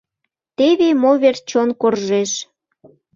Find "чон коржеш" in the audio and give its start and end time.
1.49-2.31